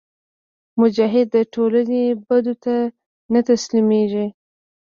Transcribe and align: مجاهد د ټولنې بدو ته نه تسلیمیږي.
مجاهد 0.79 1.27
د 1.35 1.37
ټولنې 1.53 2.03
بدو 2.27 2.53
ته 2.63 2.75
نه 3.33 3.41
تسلیمیږي. 3.49 4.27